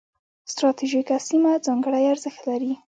ستراتیژیکه 0.51 1.17
سیمه 1.29 1.51
ځانګړي 1.65 2.03
ارزښت 2.11 2.41
لري. 2.49 2.73